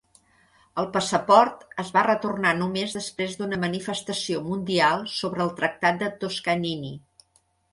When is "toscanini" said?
6.25-6.95